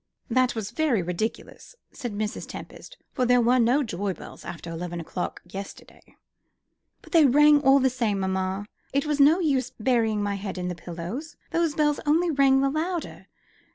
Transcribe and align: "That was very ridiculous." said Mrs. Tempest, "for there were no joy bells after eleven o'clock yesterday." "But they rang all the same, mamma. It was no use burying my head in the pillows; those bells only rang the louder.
"That 0.31 0.55
was 0.55 0.71
very 0.71 1.03
ridiculous." 1.03 1.75
said 1.91 2.11
Mrs. 2.11 2.47
Tempest, 2.47 2.97
"for 3.13 3.23
there 3.27 3.39
were 3.39 3.59
no 3.59 3.83
joy 3.83 4.13
bells 4.15 4.43
after 4.43 4.71
eleven 4.71 4.99
o'clock 4.99 5.43
yesterday." 5.45 6.01
"But 7.03 7.11
they 7.11 7.27
rang 7.27 7.61
all 7.61 7.77
the 7.79 7.91
same, 7.91 8.19
mamma. 8.21 8.65
It 8.93 9.05
was 9.05 9.19
no 9.19 9.39
use 9.39 9.71
burying 9.79 10.23
my 10.23 10.37
head 10.37 10.57
in 10.57 10.69
the 10.69 10.73
pillows; 10.73 11.35
those 11.51 11.75
bells 11.75 11.99
only 12.07 12.31
rang 12.31 12.61
the 12.61 12.71
louder. 12.71 13.27